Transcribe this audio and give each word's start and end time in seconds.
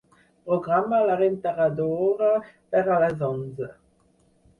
Programa 0.45 1.01
la 1.09 1.17
rentadora 1.19 2.29
per 2.77 2.81
a 2.95 2.97
les 3.05 3.21
onze. 3.29 3.69